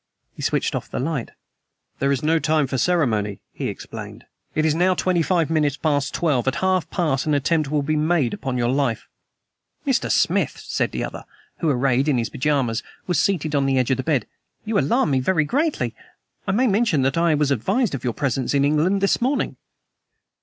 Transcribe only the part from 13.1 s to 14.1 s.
seated on the edge of the